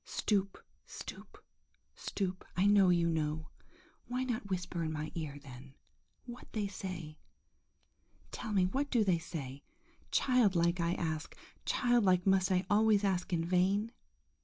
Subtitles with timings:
[0.03, 0.57] Stoop,
[0.87, 1.45] stoop,
[1.93, 2.43] stoop!
[2.57, 3.49] I know you know!
[4.07, 5.75] Why not whisper in my ear, then,
[6.25, 7.19] what they say?
[8.31, 9.61] Tell me, what do they say?
[10.09, 13.91] Childlike, I ask, childlike must I always ask in vain?